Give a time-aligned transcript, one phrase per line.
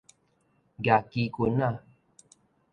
[0.03, 0.03] 攑
[1.11, 1.83] 旗軍仔